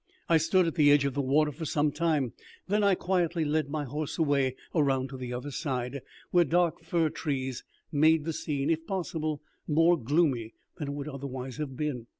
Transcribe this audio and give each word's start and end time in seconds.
I 0.27 0.37
stood 0.37 0.65
at 0.65 0.73
the 0.73 0.89
edge 0.91 1.05
of 1.05 1.13
the 1.13 1.21
water 1.21 1.51
for 1.51 1.63
some 1.65 1.91
time; 1.91 2.33
then 2.67 2.83
I 2.83 2.95
quietly 2.95 3.45
led 3.45 3.69
my 3.69 3.83
horse 3.85 4.17
away 4.17 4.55
around 4.73 5.09
to 5.09 5.17
the 5.17 5.31
other 5.31 5.51
side, 5.51 6.01
where 6.31 6.43
dark 6.43 6.81
fir 6.83 7.09
trees 7.09 7.63
made 7.91 8.25
the 8.25 8.33
scene, 8.33 8.71
if 8.71 8.87
possible, 8.87 9.43
more 9.67 9.99
gloomy 9.99 10.55
than 10.77 10.87
it 10.87 10.91
would 10.93 11.07
otherwise 11.07 11.57
have 11.57 11.77
been. 11.77 12.07